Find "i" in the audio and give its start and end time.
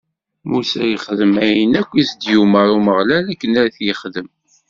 2.01-2.03, 3.79-3.83